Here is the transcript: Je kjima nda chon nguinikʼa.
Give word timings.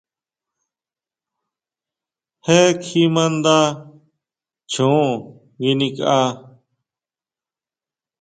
Je 2.45 2.59
kjima 2.83 3.23
nda 3.35 3.57
chon 4.71 4.99
nguinikʼa. 5.59 6.19